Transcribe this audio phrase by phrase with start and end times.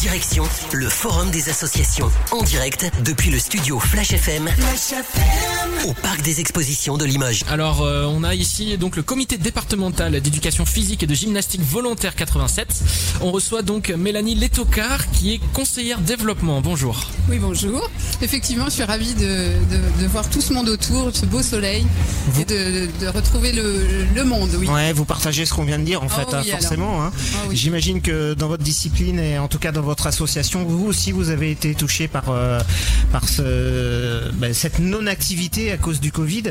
[0.00, 4.48] Direction le Forum des associations en direct depuis le studio Flash FM,
[5.86, 7.42] au parc des expositions de Limoges.
[7.50, 12.14] Alors, euh, on a ici donc le comité départemental d'éducation physique et de gymnastique volontaire
[12.14, 12.82] 87.
[13.20, 16.60] On reçoit donc Mélanie Letocard qui est conseillère développement.
[16.62, 17.06] Bonjour.
[17.28, 17.90] Oui, bonjour.
[18.22, 21.86] Effectivement, je suis ravie de, de- de voir tout ce monde autour, ce beau soleil,
[22.40, 24.66] et de, de retrouver le, le monde, oui.
[24.68, 27.02] Ouais, vous partagez ce qu'on vient de dire en fait, Oh hein, oui, forcément.
[27.04, 27.12] hein.
[27.34, 27.56] Ah oui.
[27.56, 31.30] J'imagine que dans votre discipline et en tout cas dans votre association, vous aussi vous
[31.30, 32.60] avez été touché par euh,
[33.12, 33.42] par ce
[34.34, 36.44] ben, cette non-activité à cause du Covid.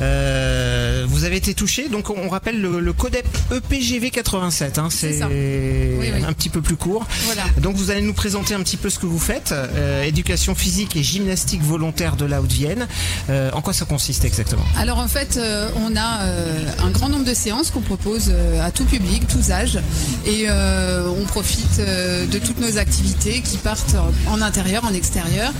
[0.00, 4.78] Euh, vous avez été touché, donc on rappelle le, le codep EPGV 87.
[4.78, 6.10] Hein, C'est oui.
[6.26, 7.06] un petit peu plus court.
[7.26, 7.42] Voilà.
[7.60, 9.52] Donc vous allez nous présenter un petit peu ce que vous faites.
[9.52, 12.86] Euh, éducation physique et gymnastique volontaire de la Haute-Vienne.
[13.30, 14.64] Euh, en quoi ça consiste exactement?
[14.78, 18.64] Alors en fait, euh, on a euh, un grand nombre de séances qu'on propose euh,
[18.64, 19.78] à tout public, tous âges,
[20.26, 23.96] et euh, on profite euh, de toutes nos activités qui partent
[24.28, 25.52] en intérieur, en extérieur.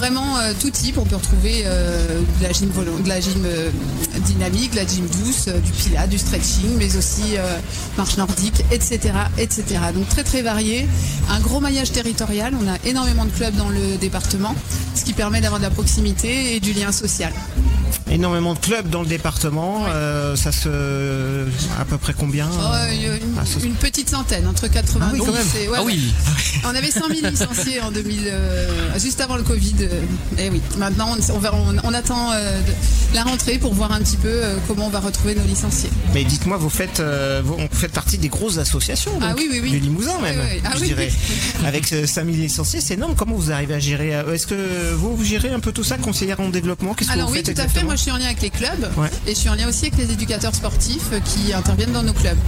[0.00, 2.70] Vraiment euh, tout type, on peut retrouver euh, de la gym,
[3.04, 3.68] de la gym euh,
[4.20, 7.36] dynamique, de la gym douce, du pilates, du stretching, mais aussi
[7.98, 9.62] marche nordique, etc., etc.
[9.94, 10.88] Donc très très varié.
[11.28, 14.54] Un gros maillage territorial, on a énormément de clubs dans le département,
[14.94, 17.34] ce qui permet d'avoir de la proximité et du lien social.
[18.10, 19.84] Énormément de clubs dans le département.
[19.88, 20.68] euh, ça se.
[21.80, 25.32] à peu près combien Oh, une, Ah, une petite centaine, entre 80 Ah oui, quand
[25.32, 25.46] même.
[25.62, 25.92] et- ouais, ah ouais.
[25.94, 26.12] oui.
[26.64, 29.74] On avait 100 000 licenciés en 2000, euh, juste avant le Covid.
[29.82, 30.00] euh,
[30.38, 32.60] et oui, maintenant on, on, verra- on- on attend euh,
[33.14, 35.90] la rentrée pour voir un petit peu euh, comment on va retrouver nos licenciés.
[36.12, 39.48] Mais dites-moi, vous faites, euh, vous, vous faites partie des grosses associations donc, Ah oui,
[39.50, 39.70] oui, oui.
[39.70, 40.60] du Limousin même, Oui, oui.
[40.64, 41.10] Ah je oui, dirais.
[41.60, 41.66] oui.
[41.66, 43.14] Avec euh, 5000 licenciés, c'est énorme.
[43.16, 45.96] Comment vous arrivez à gérer euh, Est-ce que vous, vous gérez un peu tout ça,
[45.96, 46.94] conseillère en développement?
[46.94, 47.82] Qu'est-ce que Alors vous oui, faites tout à fait.
[47.84, 49.10] Moi, je suis en lien avec les clubs Ouais.
[49.26, 52.14] et je suis en lien aussi avec les éducateurs sportifs euh, qui interviennent dans nos
[52.14, 52.38] clubs.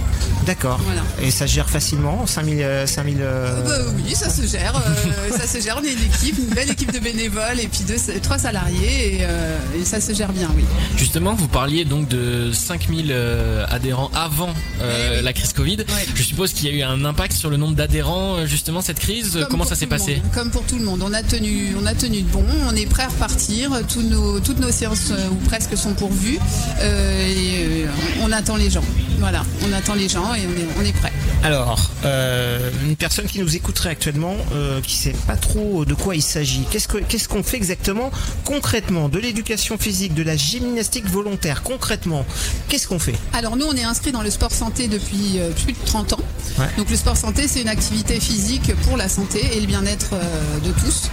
[0.47, 0.79] D'accord.
[0.83, 1.01] Voilà.
[1.21, 2.57] Et ça se gère facilement 5000.
[2.61, 4.75] euh, 5000 euh, Euh, bah oui, ça se gère.
[4.75, 5.77] euh, ça se gère.
[5.79, 9.19] On est une équipe, une belle équipe de bénévoles et puis deux, trois salariés et,
[9.21, 10.63] euh, et ça se gère bien, oui.
[10.97, 14.49] Justement, vous parliez donc de 5000 euh, adhérents avant
[14.81, 15.23] euh, Eh oui.
[15.23, 15.77] la crise Covid.
[15.77, 15.85] Ouais.
[16.15, 18.99] Je suppose qu'il y a eu un impact sur le nombre d'adhérents, euh, justement, cette
[18.99, 19.33] crise.
[19.33, 20.31] Comme Comment ça s'est passé monde.
[20.33, 22.87] Comme pour tout le monde, on a tenu, on a tenu de bon, on est
[22.87, 23.69] prêt à repartir.
[23.87, 26.39] Tous nos, toutes nos séances euh, ou presque sont pourvues
[26.79, 27.87] euh, et euh,
[28.23, 28.83] on attend les gens.
[29.19, 31.11] Voilà, on attend les gens et on est, on est prêt.
[31.43, 36.15] Alors, euh, une personne qui nous écouterait actuellement, euh, qui sait pas trop de quoi
[36.15, 38.11] il s'agit, qu'est-ce que- qu'est-ce qu'on fait exactement
[38.43, 42.25] concrètement De l'éducation physique, de la gymnastique volontaire, concrètement,
[42.69, 43.15] qu'est-ce qu'on fait?
[43.33, 46.19] Alors nous, on est inscrit dans le sport santé depuis euh, plus de 30 ans.
[46.59, 46.65] Ouais.
[46.77, 50.59] Donc le sport santé, c'est une activité physique pour la santé et le bien-être euh,
[50.59, 51.09] de tous.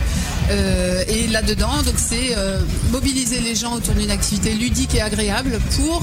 [1.08, 2.34] Et là-dedans, donc c'est
[2.90, 6.02] mobiliser les gens autour d'une activité ludique et agréable pour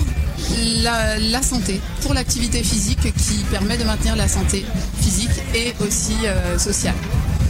[0.83, 4.65] la, la santé, pour l'activité physique qui permet de maintenir la santé
[5.01, 6.95] physique et aussi euh, sociale.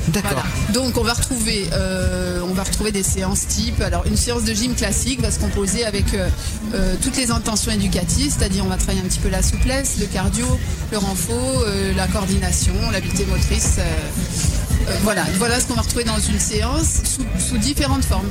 [0.10, 0.32] D'accord.
[0.32, 0.74] Voilà.
[0.74, 3.82] Donc on va retrouver, euh, on va retrouver des séances type.
[3.82, 8.34] Alors une séance de gym classique va se composer avec euh, toutes les intentions éducatives,
[8.38, 10.46] c'est-à-dire on va travailler un petit peu la souplesse, le cardio,
[10.92, 13.80] le renfort, euh, la coordination, l'habileté motrice.
[15.04, 18.30] voilà, voilà ce qu'on va retrouver dans une séance sous, sous différentes formes.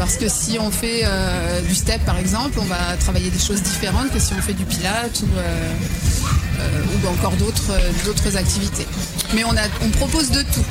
[0.00, 3.60] Parce que si on fait euh, du step par exemple, on va travailler des choses
[3.60, 5.72] différentes que si on fait du pilate ou, euh,
[6.58, 8.86] euh, encore d'autres activités.
[9.34, 10.64] Mais on propose de tout.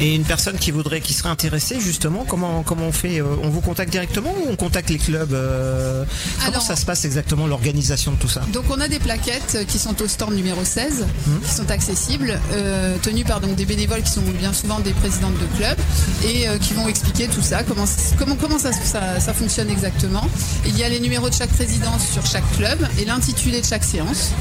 [0.00, 3.48] Et une personne qui voudrait, qui serait intéressée justement, comment comment on fait euh, On
[3.48, 6.04] vous contacte directement ou on contacte les clubs euh,
[6.38, 8.42] Comment Alors- ça se passe exactement l'organisation de tout ça?
[8.52, 11.06] Donc on a des plaquettes qui sont au stand numéro 16,
[11.46, 15.38] qui sont accessibles, euh, tenues par donc des bénévoles qui sont bien souvent des présidentes
[15.38, 15.78] de clubs
[16.24, 17.84] et euh, qui vont expliquer tout ça, comment
[18.18, 20.28] comment comment ça, ça, ça fonctionne exactement.
[20.66, 23.84] Il y a les numéros de chaque présidence sur chaque club et l'intitulé de chaque
[23.84, 24.32] séance.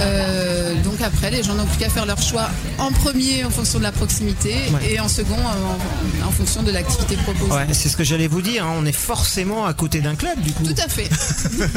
[0.00, 3.78] Euh, donc après, les gens n'ont plus qu'à faire leur choix en premier en fonction
[3.78, 4.92] de la proximité Ouais.
[4.94, 7.50] et en second en, en fonction de l'activité proposée.
[7.52, 8.64] Ouais, c'est ce que j'allais vous dire.
[8.64, 10.64] hein, On est forcément à côté d'un club, du coup.
[10.64, 11.08] Tout à fait.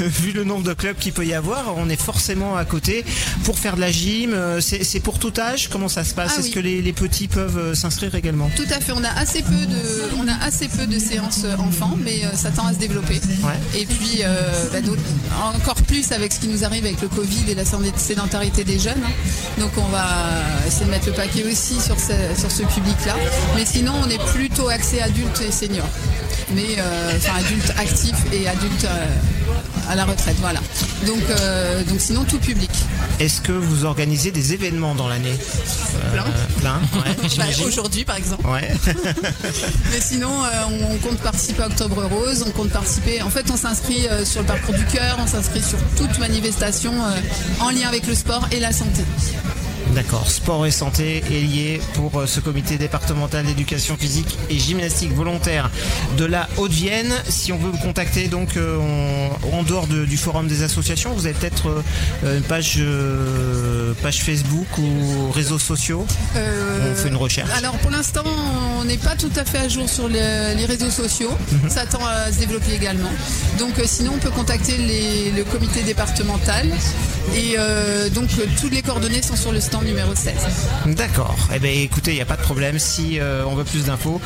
[0.00, 3.04] Vu le nombre de clubs qu'il peut y avoir, on est forcément à côté
[3.44, 4.32] pour faire de la gym.
[4.34, 5.68] euh, C'est pour tout âge?
[5.68, 6.32] Comment ça se passe?
[6.36, 6.52] Ah Est-ce oui.
[6.54, 8.50] que les, les petits peuvent euh, s'inscrire également?
[8.56, 8.92] Tout à fait.
[8.92, 12.34] On a assez peu de, on a assez peu de séances euh, enfants, mais euh,
[12.34, 13.20] ça tend à se développer.
[13.42, 13.80] Ouais.
[13.80, 14.78] Et puis euh, bah,
[15.54, 17.64] encore plus avec ce qui nous arrive avec le Covid et la
[17.96, 19.02] sédentarité des jeunes.
[19.04, 19.10] hein.
[19.58, 20.06] Donc on va
[20.66, 23.14] essayer de mettre le paquet aussi sur ce, sur ce public-là.
[23.56, 25.88] Mais sinon, on est plutôt axé adultes et seniors.
[26.54, 29.06] Mais euh, enfin adultes actifs et adultes euh,
[29.88, 30.60] à la retraite, voilà.
[31.06, 32.70] Donc, euh, donc sinon tout public.
[33.20, 35.34] Est-ce que vous organisez des événements dans l'année?
[36.12, 36.24] Plein.
[36.60, 37.44] Plein, ouais, Bah.
[37.66, 38.46] Aujourd'hui par exemple.
[38.46, 38.70] Ouais.
[39.92, 43.22] Mais sinon, euh, on, compte participer à Octobre Rose, on compte participer.
[43.22, 46.92] En fait, on s'inscrit euh, sur le parcours du cœur, on s'inscrit sur toute manifestation
[46.92, 47.20] euh,
[47.60, 49.02] en lien avec le sport et la santé.
[49.94, 50.30] D'accord.
[50.30, 55.68] Sport et santé est lié pour ce comité départemental d'éducation physique et gymnastique volontaire
[56.16, 57.12] de la Haute-Vienne.
[57.28, 61.82] Si on veut vous contacter, donc en, dehors du forum des associations, vous avez peut-être
[62.22, 62.80] une page,
[64.02, 66.06] page Facebook ou réseaux sociaux.
[66.36, 67.50] on fait une recherche.
[67.56, 68.24] Alors pour l'instant,
[68.78, 71.32] on n'est pas tout à fait à jour sur les, réseaux sociaux.
[71.50, 71.70] Mhm.
[71.70, 73.10] Ça tend à se développer également.
[73.58, 74.76] Donc sinon, on peut contacter
[75.36, 76.68] le comité départemental.
[77.34, 77.56] Et
[78.14, 78.28] donc
[78.60, 80.34] toutes les coordonnées sont sur le stand numéro 16.
[80.86, 81.36] D'accord.
[81.54, 82.78] Eh bien écoutez, il n'y a pas de problème.
[82.78, 84.20] Si euh, on veut plus d'infos,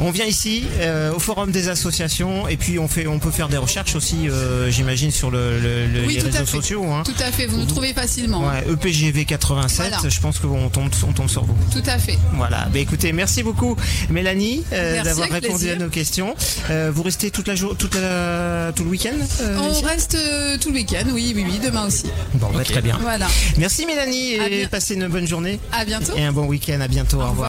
[0.00, 3.48] on vient ici euh, au forum des associations et puis on fait, on peut faire
[3.48, 6.84] des recherches aussi, euh, j'imagine, sur le, les réseaux sociaux.
[6.84, 7.02] Hein.
[7.04, 7.46] Tout à fait.
[7.46, 8.50] Vous nous trouvez facilement.
[8.68, 10.08] EPGV 87.
[10.08, 11.56] Je pense qu'on tombe, on tombe sur vous.
[11.72, 12.18] Tout à fait.
[12.34, 12.66] Voilà.
[12.72, 13.76] Ben écoutez, merci beaucoup,
[14.10, 16.34] Mélanie, d'avoir répondu à nos questions.
[16.68, 19.16] vous restez toute la jour, toute la, tout le week-end.
[19.58, 20.16] on reste
[20.60, 21.04] tout le week-end.
[21.12, 21.60] Oui, oui, oui.
[21.64, 22.06] Demain aussi.
[22.34, 22.98] Bon, ben, très bien.
[23.00, 23.26] Voilà.
[23.58, 25.60] Merci Mélanie et passez une bonne journée.
[25.72, 26.12] À bientôt.
[26.16, 26.80] Et un bon week-end.
[26.80, 27.18] À bientôt.
[27.20, 27.44] Au, revoir.